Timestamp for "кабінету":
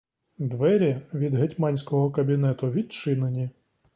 2.11-2.71